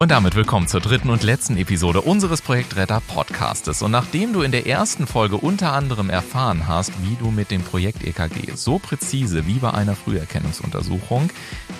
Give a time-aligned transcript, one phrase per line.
[0.00, 3.82] Und damit willkommen zur dritten und letzten Episode unseres Projektretter Podcastes.
[3.82, 7.62] Und nachdem du in der ersten Folge unter anderem erfahren hast, wie du mit dem
[7.62, 11.30] Projekt EKG so präzise wie bei einer Früherkennungsuntersuchung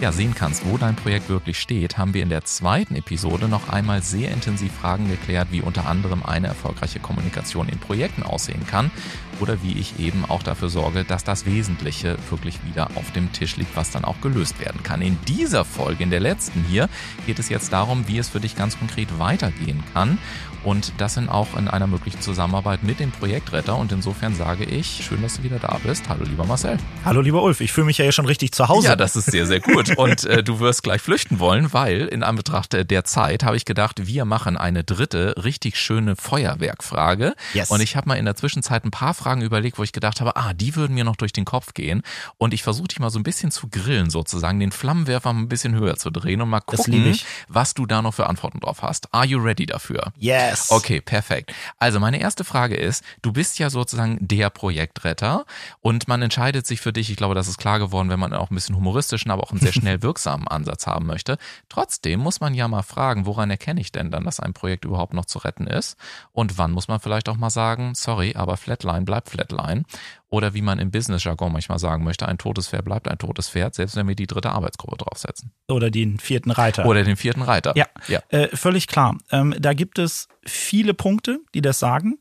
[0.00, 3.68] ja sehen kannst, wo dein Projekt wirklich steht, haben wir in der zweiten Episode noch
[3.68, 8.90] einmal sehr intensiv Fragen geklärt, wie unter anderem eine erfolgreiche Kommunikation in Projekten aussehen kann
[9.38, 13.56] oder wie ich eben auch dafür sorge, dass das Wesentliche wirklich wieder auf dem Tisch
[13.56, 15.02] liegt, was dann auch gelöst werden kann.
[15.02, 16.88] In dieser Folge, in der letzten hier,
[17.24, 20.18] geht es jetzt darum, wie es für dich ganz konkret weitergehen kann.
[20.68, 23.74] Und das sind auch in einer möglichen Zusammenarbeit mit dem Projektretter.
[23.74, 26.10] Und insofern sage ich, schön, dass du wieder da bist.
[26.10, 26.76] Hallo, lieber Marcel.
[27.06, 27.62] Hallo, lieber Ulf.
[27.62, 28.88] Ich fühle mich ja hier schon richtig zu Hause.
[28.88, 29.96] Ja, das ist sehr, sehr gut.
[29.96, 34.06] Und äh, du wirst gleich flüchten wollen, weil in Anbetracht der Zeit habe ich gedacht,
[34.06, 37.34] wir machen eine dritte richtig schöne Feuerwerkfrage.
[37.54, 37.70] Yes.
[37.70, 40.36] Und ich habe mal in der Zwischenzeit ein paar Fragen überlegt, wo ich gedacht habe,
[40.36, 42.02] ah, die würden mir noch durch den Kopf gehen.
[42.36, 45.74] Und ich versuche dich mal so ein bisschen zu grillen, sozusagen, den Flammenwerfer ein bisschen
[45.74, 49.14] höher zu drehen und mal gucken, was du da noch für Antworten drauf hast.
[49.14, 50.12] Are you ready dafür?
[50.18, 50.57] Yes.
[50.70, 51.52] Okay, perfekt.
[51.78, 55.44] Also meine erste Frage ist, du bist ja sozusagen der Projektretter
[55.80, 58.50] und man entscheidet sich für dich, ich glaube, das ist klar geworden, wenn man auch
[58.50, 61.38] ein bisschen humoristischen, aber auch einen sehr schnell wirksamen Ansatz haben möchte.
[61.68, 65.14] Trotzdem muss man ja mal fragen, woran erkenne ich denn dann, dass ein Projekt überhaupt
[65.14, 65.96] noch zu retten ist?
[66.32, 69.84] Und wann muss man vielleicht auch mal sagen, sorry, aber Flatline bleibt Flatline.
[70.30, 73.74] Oder wie man im Business-Jargon manchmal sagen möchte, ein totes Pferd bleibt ein totes Pferd,
[73.74, 75.52] selbst wenn wir die dritte Arbeitsgruppe draufsetzen.
[75.68, 76.84] Oder den vierten Reiter.
[76.84, 77.72] Oder den vierten Reiter.
[77.76, 78.20] Ja, ja.
[78.28, 79.16] Äh, völlig klar.
[79.30, 82.18] Ähm, da gibt es viele Punkte, die das sagen.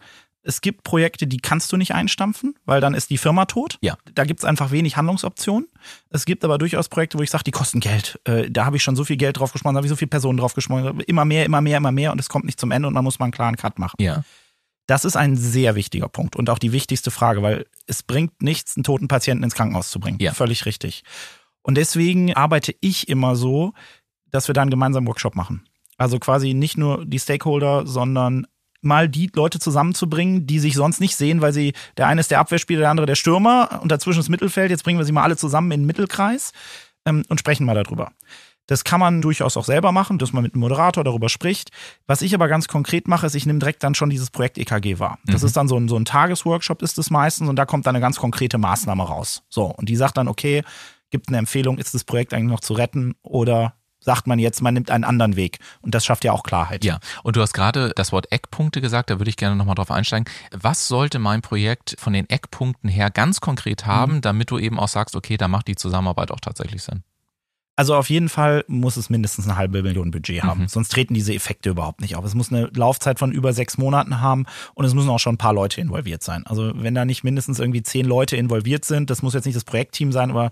[0.48, 3.78] Es gibt Projekte, die kannst du nicht einstampfen, weil dann ist die Firma tot.
[3.82, 3.98] Ja.
[4.16, 5.68] Da gibt es einfach wenig Handlungsoptionen.
[6.10, 8.18] Es gibt aber durchaus Projekte, wo ich sage, die kosten Geld.
[8.24, 10.08] Äh, da habe ich schon so viel Geld drauf geschmolzen, da habe ich so viele
[10.08, 11.02] Personen drauf geschmolzen.
[11.02, 13.20] Immer mehr, immer mehr, immer mehr und es kommt nicht zum Ende und man muss
[13.20, 13.98] mal einen klaren Cut machen.
[14.00, 14.24] Ja.
[14.88, 18.76] Das ist ein sehr wichtiger Punkt und auch die wichtigste Frage, weil es bringt nichts,
[18.78, 20.18] einen toten Patienten ins Krankenhaus zu bringen.
[20.20, 20.34] Ja.
[20.34, 21.04] Völlig richtig.
[21.62, 23.74] Und deswegen arbeite ich immer so,
[24.32, 25.68] dass wir da einen gemeinsamen Workshop machen.
[25.98, 28.48] Also quasi nicht nur die Stakeholder, sondern
[28.82, 32.40] mal die Leute zusammenzubringen, die sich sonst nicht sehen, weil sie, der eine ist der
[32.40, 34.70] Abwehrspieler, der andere der Stürmer und dazwischen das Mittelfeld.
[34.70, 36.52] Jetzt bringen wir sie mal alle zusammen in den Mittelkreis
[37.08, 38.12] ähm, und sprechen mal darüber.
[38.68, 41.72] Das kann man durchaus auch selber machen, dass man mit einem Moderator darüber spricht.
[42.06, 45.00] Was ich aber ganz konkret mache, ist, ich nehme direkt dann schon dieses Projekt EKG
[45.00, 45.20] wahr.
[45.26, 45.48] Das mhm.
[45.48, 48.02] ist dann so ein, so ein Tagesworkshop ist es meistens und da kommt dann eine
[48.02, 49.44] ganz konkrete Maßnahme raus.
[49.50, 50.64] So, und die sagt dann, okay,
[51.10, 53.77] gibt eine Empfehlung, ist das Projekt eigentlich noch zu retten oder
[54.08, 55.60] sagt man jetzt, man nimmt einen anderen Weg.
[55.82, 56.86] Und das schafft ja auch Klarheit.
[56.86, 59.92] Ja, und du hast gerade das Wort Eckpunkte gesagt, da würde ich gerne nochmal drauf
[59.92, 60.24] einsteigen.
[60.52, 64.22] Was sollte mein Projekt von den Eckpunkten her ganz konkret haben, mhm.
[64.22, 67.04] damit du eben auch sagst, okay, da macht die Zusammenarbeit auch tatsächlich Sinn?
[67.76, 70.68] Also auf jeden Fall muss es mindestens eine halbe Million Budget haben, mhm.
[70.70, 72.24] sonst treten diese Effekte überhaupt nicht auf.
[72.24, 75.38] Es muss eine Laufzeit von über sechs Monaten haben und es müssen auch schon ein
[75.38, 76.44] paar Leute involviert sein.
[76.48, 79.66] Also wenn da nicht mindestens irgendwie zehn Leute involviert sind, das muss jetzt nicht das
[79.66, 80.50] Projektteam sein, aber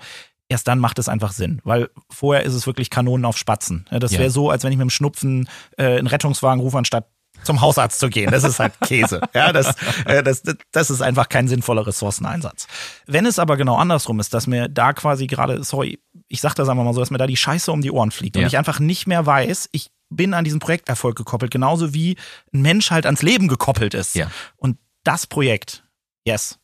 [0.49, 3.85] erst dann macht es einfach Sinn, weil vorher ist es wirklich Kanonen auf Spatzen.
[3.91, 4.29] Das wäre ja.
[4.29, 7.07] so, als wenn ich mit dem Schnupfen äh, einen Rettungswagen rufe, anstatt
[7.43, 8.31] zum Hausarzt zu gehen.
[8.31, 9.21] Das ist halt Käse.
[9.33, 12.67] Ja, das, äh, das, das ist einfach kein sinnvoller Ressourceneinsatz.
[13.05, 16.69] Wenn es aber genau andersrum ist, dass mir da quasi gerade, sorry, ich sag das
[16.69, 18.41] einfach mal so, dass mir da die Scheiße um die Ohren fliegt ja.
[18.41, 22.15] und ich einfach nicht mehr weiß, ich bin an diesen Projekterfolg gekoppelt, genauso wie
[22.53, 24.15] ein Mensch halt ans Leben gekoppelt ist.
[24.15, 24.31] Ja.
[24.55, 25.83] Und das Projekt,
[26.25, 26.59] yes,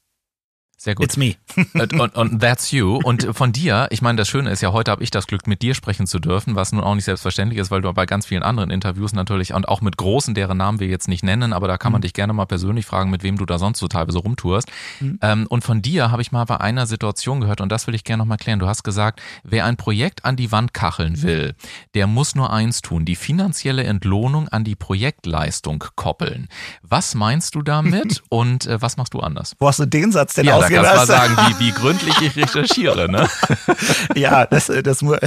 [0.81, 1.05] sehr gut.
[1.05, 1.35] It's me.
[1.75, 2.99] und, und that's you.
[3.03, 5.61] Und von dir, ich meine, das Schöne ist ja, heute habe ich das Glück, mit
[5.61, 8.41] dir sprechen zu dürfen, was nun auch nicht selbstverständlich ist, weil du bei ganz vielen
[8.41, 11.77] anderen Interviews natürlich und auch mit großen, deren Namen wir jetzt nicht nennen, aber da
[11.77, 12.03] kann man mhm.
[12.03, 14.71] dich gerne mal persönlich fragen, mit wem du da sonst so teilweise rumtourst.
[15.01, 15.19] Mhm.
[15.21, 18.03] Ähm, und von dir habe ich mal bei einer Situation gehört und das will ich
[18.03, 18.57] gerne nochmal klären.
[18.57, 21.53] Du hast gesagt, wer ein Projekt an die Wand kacheln will,
[21.93, 26.47] der muss nur eins tun, die finanzielle Entlohnung an die Projektleistung koppeln.
[26.81, 29.55] Was meinst du damit und äh, was machst du anders?
[29.59, 30.70] Wo hast du den Satz denn ja, ausgelassen?
[30.71, 33.29] Kannst du mal sagen, wie, wie gründlich ich recherchiere, ne?
[34.15, 35.19] ja, das, das muss,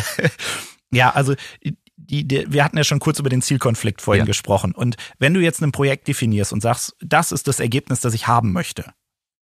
[0.90, 1.34] ja, also,
[1.96, 4.26] die, die, wir hatten ja schon kurz über den Zielkonflikt vorhin ja.
[4.26, 4.72] gesprochen.
[4.74, 8.26] Und wenn du jetzt ein Projekt definierst und sagst, das ist das Ergebnis, das ich
[8.26, 8.92] haben möchte,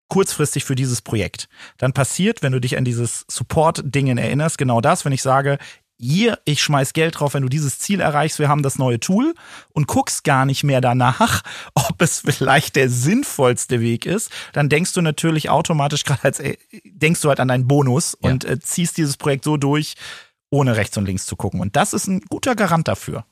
[0.07, 5.05] kurzfristig für dieses Projekt, dann passiert, wenn du dich an dieses Support-Dingen erinnerst, genau das,
[5.05, 5.57] wenn ich sage,
[5.97, 9.33] hier, ich schmeiß Geld drauf, wenn du dieses Ziel erreichst, wir haben das neue Tool
[9.73, 11.41] und guckst gar nicht mehr danach,
[11.73, 16.57] ob es vielleicht der sinnvollste Weg ist, dann denkst du natürlich automatisch gerade als äh,
[16.85, 18.31] denkst du halt an deinen Bonus ja.
[18.31, 19.95] und äh, ziehst dieses Projekt so durch,
[20.49, 21.59] ohne rechts und links zu gucken.
[21.59, 23.25] Und das ist ein guter Garant dafür.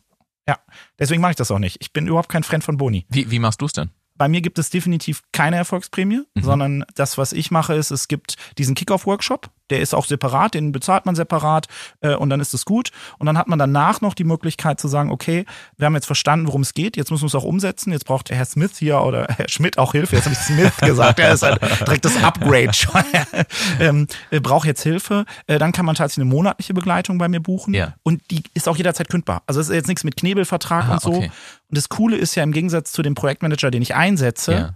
[0.48, 0.60] Ja,
[1.00, 1.78] deswegen mache ich das auch nicht.
[1.80, 3.06] Ich bin überhaupt kein Freund von Boni.
[3.10, 3.92] Wie, wie machst du es denn?
[4.16, 6.44] Bei mir gibt es definitiv keine Erfolgsprämie, mhm.
[6.44, 10.72] sondern das, was ich mache, ist, es gibt diesen Kickoff-Workshop, Der ist auch separat, den
[10.72, 11.68] bezahlt man separat
[12.02, 12.92] äh, und dann ist es gut.
[13.18, 15.46] Und dann hat man danach noch die Möglichkeit zu sagen, okay,
[15.78, 17.92] wir haben jetzt verstanden, worum es geht, jetzt müssen wir es auch umsetzen.
[17.92, 20.16] Jetzt braucht Herr Smith hier oder Herr Schmidt auch Hilfe.
[20.16, 23.02] Jetzt habe ich Smith gesagt, er ist ein direktes Upgrade schon.
[23.80, 25.26] ähm, äh, braucht jetzt Hilfe.
[25.48, 27.74] Äh, dann kann man tatsächlich eine monatliche Begleitung bei mir buchen.
[27.74, 27.96] Ja.
[28.04, 29.42] Und die ist auch jederzeit kündbar.
[29.48, 31.14] Also es ist jetzt nichts mit Knebelvertrag Ah, und so.
[31.16, 31.32] okay.
[31.70, 34.70] Und das Coole ist ja im Gegensatz zu dem Projektmanager, den ich einsetze, Ja.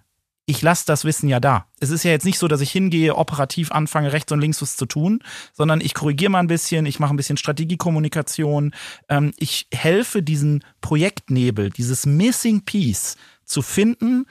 [0.49, 1.67] Ich lasse das Wissen ja da.
[1.81, 4.77] Es ist ja jetzt nicht so, dass ich hingehe, operativ anfange, rechts und links was
[4.77, 5.19] zu tun,
[5.53, 8.73] sondern ich korrigiere mal ein bisschen, ich mache ein bisschen Strategiekommunikation.
[9.09, 14.25] Ähm, ich helfe diesen Projektnebel, dieses Missing Piece zu finden,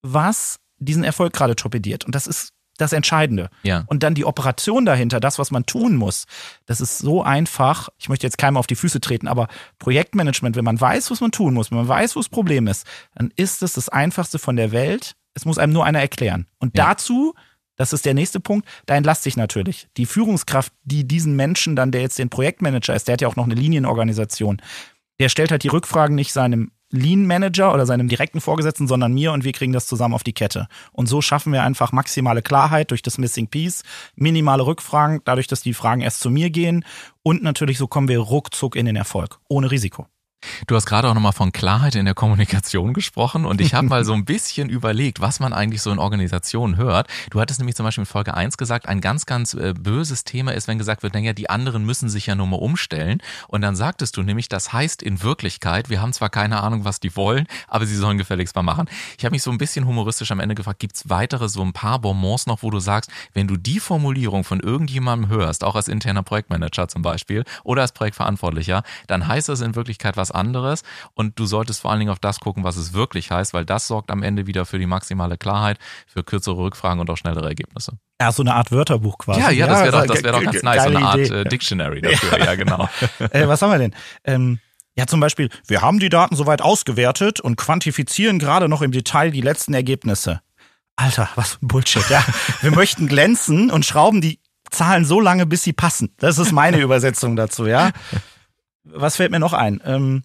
[0.00, 2.06] was diesen Erfolg gerade torpediert.
[2.06, 3.50] Und das ist das Entscheidende.
[3.62, 3.84] Ja.
[3.88, 6.24] Und dann die Operation dahinter, das, was man tun muss,
[6.64, 7.90] das ist so einfach.
[7.98, 9.48] Ich möchte jetzt keinem auf die Füße treten, aber
[9.78, 12.86] Projektmanagement, wenn man weiß, was man tun muss, wenn man weiß, wo das Problem ist,
[13.14, 15.14] dann ist es das Einfachste von der Welt.
[15.38, 16.46] Es muss einem nur einer erklären.
[16.58, 16.86] Und Ja.
[16.88, 17.34] dazu,
[17.76, 19.86] das ist der nächste Punkt, da entlaste ich natürlich.
[19.96, 23.36] Die Führungskraft, die diesen Menschen dann, der jetzt den Projektmanager ist, der hat ja auch
[23.36, 24.60] noch eine Linienorganisation,
[25.20, 29.30] der stellt halt die Rückfragen nicht seinem Lean Manager oder seinem direkten Vorgesetzten, sondern mir
[29.32, 30.66] und wir kriegen das zusammen auf die Kette.
[30.90, 33.84] Und so schaffen wir einfach maximale Klarheit durch das Missing Piece,
[34.16, 36.84] minimale Rückfragen, dadurch, dass die Fragen erst zu mir gehen
[37.22, 40.06] und natürlich so kommen wir ruckzuck in den Erfolg, ohne Risiko.
[40.66, 44.04] Du hast gerade auch nochmal von Klarheit in der Kommunikation gesprochen und ich habe mal
[44.04, 47.08] so ein bisschen überlegt, was man eigentlich so in Organisationen hört.
[47.30, 50.52] Du hattest nämlich zum Beispiel in Folge 1 gesagt, ein ganz, ganz äh, böses Thema
[50.52, 53.20] ist, wenn gesagt wird, naja, die anderen müssen sich ja nur mal umstellen.
[53.48, 57.00] Und dann sagtest du nämlich, das heißt in Wirklichkeit, wir haben zwar keine Ahnung, was
[57.00, 58.88] die wollen, aber sie sollen gefälligst mal machen.
[59.18, 61.98] Ich habe mich so ein bisschen humoristisch am Ende gefragt, gibt's weitere so ein paar
[61.98, 66.22] Bonbons noch, wo du sagst, wenn du die Formulierung von irgendjemandem hörst, auch als interner
[66.22, 70.82] Projektmanager zum Beispiel oder als Projektverantwortlicher, dann heißt das in Wirklichkeit was anderes
[71.14, 73.86] und du solltest vor allen Dingen auf das gucken, was es wirklich heißt, weil das
[73.86, 77.92] sorgt am Ende wieder für die maximale Klarheit, für kürzere Rückfragen und auch schnellere Ergebnisse.
[78.20, 79.40] Ja, so eine Art Wörterbuch quasi.
[79.40, 81.40] Ja, ja, das wäre doch, also das wäre doch ganz nice, so eine Art Idee.
[81.40, 82.88] äh, Dictionary dafür, ja, genau.
[83.30, 83.94] Äh, was haben wir denn?
[84.24, 84.58] Ähm,
[84.94, 89.30] ja, zum Beispiel, wir haben die Daten soweit ausgewertet und quantifizieren gerade noch im Detail
[89.30, 90.40] die letzten Ergebnisse.
[90.96, 92.24] Alter, was für ein Bullshit, ja.
[92.62, 94.40] Wir möchten glänzen und schrauben die
[94.70, 96.12] Zahlen so lange, bis sie passen.
[96.18, 97.90] Das ist meine Übersetzung dazu, ja.
[98.92, 99.80] Was fällt mir noch ein?
[99.84, 100.22] Ähm,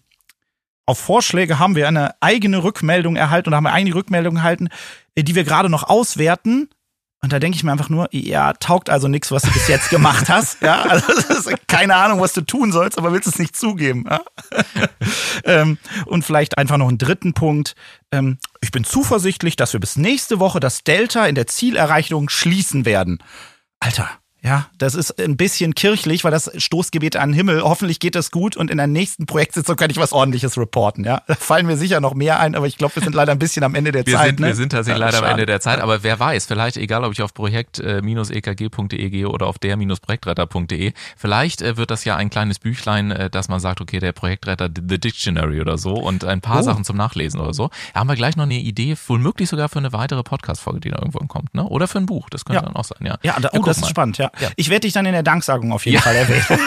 [0.86, 4.68] auf Vorschläge haben wir eine eigene Rückmeldung erhalten oder haben eine eigene Rückmeldung erhalten,
[5.14, 6.68] äh, die wir gerade noch auswerten.
[7.22, 9.88] Und da denke ich mir einfach nur, ja, taugt also nichts, was du bis jetzt
[9.88, 10.60] gemacht hast.
[10.60, 14.04] Ja, also keine Ahnung, was du tun sollst, aber willst es nicht zugeben.
[14.06, 14.20] Ja?
[15.44, 17.76] ähm, und vielleicht einfach noch einen dritten Punkt.
[18.12, 22.84] Ähm, ich bin zuversichtlich, dass wir bis nächste Woche das Delta in der Zielerreichung schließen
[22.84, 23.22] werden.
[23.80, 24.10] Alter,
[24.44, 27.62] ja, das ist ein bisschen kirchlich, weil das Stoßgebet an den Himmel.
[27.62, 31.02] Hoffentlich geht das gut und in der nächsten Projektsitzung kann ich was ordentliches reporten.
[31.04, 33.38] Ja, da fallen mir sicher noch mehr ein, aber ich glaube, wir sind leider ein
[33.38, 34.26] bisschen am Ende der Wir Zeit.
[34.28, 34.46] sind, ne?
[34.48, 35.32] wir sind tatsächlich Ja, leider am schade.
[35.32, 39.58] Ende der Zeit, aber wer weiß, vielleicht, egal ob ich auf projekt-ekg.de gehe oder auf
[39.58, 44.12] der-projektretter.de, vielleicht äh, wird das ja ein kleines Büchlein, äh, dass man sagt, okay, der
[44.12, 46.62] Projektretter The Dictionary oder so und ein paar Oh.
[46.62, 47.70] Sachen zum Nachlesen oder so.
[47.92, 50.98] Da haben wir gleich noch eine Idee, womöglich sogar für eine weitere Podcast-Folge, die da
[50.98, 51.64] irgendwann kommt, ne?
[51.64, 52.66] Oder für ein Buch, das könnte Ja.
[52.66, 53.16] dann auch sein, ja.
[53.22, 54.30] Ja, da, oh, das ist spannend, ja.
[54.40, 54.50] Ja.
[54.56, 56.00] Ich werde dich dann in der Danksagung auf jeden Ja.
[56.02, 56.44] Fall erwähnen.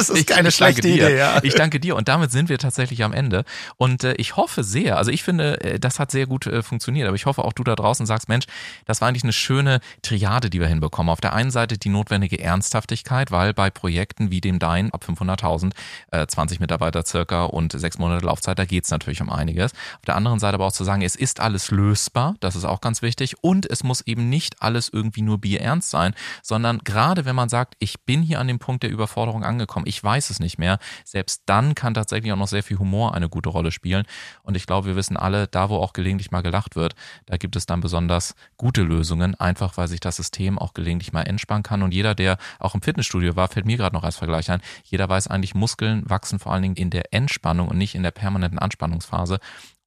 [0.00, 0.88] Das ist keine ich schlechte.
[0.88, 1.40] Idee, ja.
[1.42, 3.44] Ich danke dir und damit sind wir tatsächlich am Ende.
[3.76, 7.06] Und äh, ich hoffe sehr, also ich finde, äh, das hat sehr gut äh, funktioniert,
[7.06, 8.46] aber ich hoffe auch du da draußen sagst, Mensch,
[8.86, 11.10] das war eigentlich eine schöne Triade, die wir hinbekommen.
[11.12, 15.72] Auf der einen Seite die notwendige Ernsthaftigkeit, weil bei Projekten wie dem Dein ab 500.000,
[16.12, 19.72] äh, 20 Mitarbeiter circa und sechs Monate Laufzeit, da geht's natürlich um einiges.
[19.72, 22.80] Auf der anderen Seite aber auch zu sagen, es ist alles lösbar, das ist auch
[22.80, 27.36] ganz wichtig und es muss eben nicht alles irgendwie nur bierernst sein, sondern gerade wenn
[27.36, 30.58] man sagt, ich bin hier an dem Punkt der Überforderung angekommen, ich weiß es nicht
[30.58, 34.04] mehr, selbst dann kann tatsächlich auch noch sehr viel Humor eine gute Rolle spielen.
[34.42, 36.94] Und ich glaube, wir wissen alle, da wo auch gelegentlich mal gelacht wird,
[37.26, 41.22] da gibt es dann besonders gute Lösungen, einfach weil sich das System auch gelegentlich mal
[41.22, 41.82] entspannen kann.
[41.82, 45.08] Und jeder, der auch im Fitnessstudio war, fällt mir gerade noch als Vergleich ein, jeder
[45.08, 48.58] weiß eigentlich, Muskeln wachsen vor allen Dingen in der Entspannung und nicht in der permanenten
[48.58, 49.38] Anspannungsphase.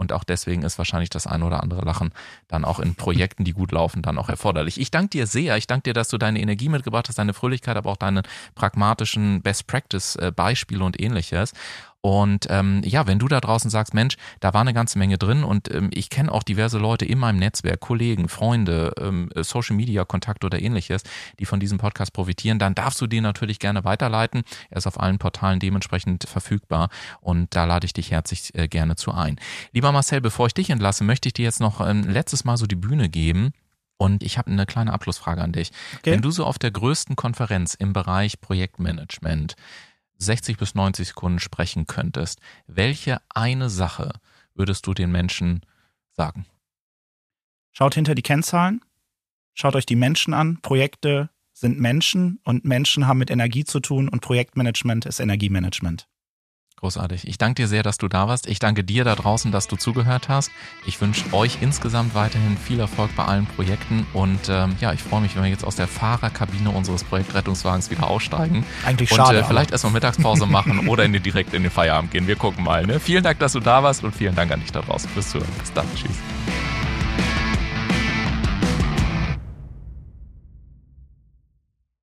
[0.04, 2.12] Und auch deswegen ist wahrscheinlich das ein oder andere Lachen
[2.50, 4.78] dann auch in Projekten, die gut laufen, dann auch erforderlich.
[4.78, 5.56] Ich danke dir sehr.
[5.56, 9.42] Ich danke dir, dass du deine Energie mitgebracht hast, deine Fröhlichkeit, aber auch deine pragmatischen
[9.42, 11.54] Best Practice äh, Beispiele und ähnliches.
[12.06, 15.46] Und ähm, ja, wenn du da draußen sagst, Mensch, da war eine ganze Menge drin
[15.46, 20.04] und ähm, ich kenne auch diverse Leute in meinem Netzwerk, Kollegen, Freunde, ähm, Social Media
[20.04, 21.04] Kontakte oder ähnliches,
[21.40, 24.44] die von diesem Podcast profitieren, dann darfst du den natürlich gerne weiterleiten.
[24.70, 26.90] Er ist auf allen Portalen dementsprechend verfügbar
[27.22, 29.40] und da lade ich dich herzlich äh, gerne zu ein.
[29.72, 32.68] Lieber Marcel, bevor ich dich entlasse, möchte ich dir jetzt noch ein letztes Mal so
[32.68, 33.54] die Bühne geben.
[33.96, 35.72] Und ich habe eine kleine Abschlussfrage an dich.
[36.00, 36.12] Okay.
[36.12, 39.56] Wenn du so auf der größten Konferenz im Bereich Projektmanagement
[40.18, 44.12] 60 bis 90 Sekunden sprechen könntest, welche eine Sache
[44.56, 45.62] würdest du den Menschen
[46.12, 46.46] sagen?
[47.72, 48.82] Schaut hinter die Kennzahlen,
[49.54, 54.10] schaut euch die Menschen an, Projekte, sind Menschen und Menschen haben mit Energie zu tun
[54.10, 56.08] und Projektmanagement ist Energiemanagement.
[56.84, 57.30] Großartig.
[57.30, 58.46] Ich danke dir sehr, dass du da warst.
[58.46, 60.52] Ich danke dir da draußen, dass du zugehört hast.
[60.86, 65.22] Ich wünsche euch insgesamt weiterhin viel Erfolg bei allen Projekten und ähm, ja, ich freue
[65.22, 68.66] mich, wenn wir jetzt aus der Fahrerkabine unseres Projektrettungswagens wieder aussteigen.
[68.86, 69.40] Eigentlich und, schade.
[69.40, 72.28] Äh, vielleicht erstmal Mittagspause machen oder in den, direkt in den Feierabend gehen.
[72.28, 72.86] Wir gucken mal.
[72.86, 73.00] Ne?
[73.00, 75.48] Vielen Dank, dass du da warst und vielen Dank an dich da draußen fürs Zuhören.
[75.60, 75.86] Bis dann.
[75.96, 76.18] Tschüss.